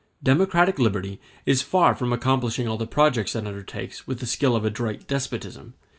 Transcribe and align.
Democratic 0.23 0.79
liberty 0.79 1.19
is 1.45 1.61
far 1.61 1.93
from 1.93 2.11
accomplishing 2.11 2.67
all 2.67 2.75
the 2.75 2.87
projects 2.87 3.35
it 3.35 3.45
undertakes, 3.45 4.07
with 4.07 4.19
the 4.19 4.25
skill 4.25 4.55
of 4.55 4.63
an 4.65 4.69
adroit 4.71 5.05
despotism. 5.07 5.75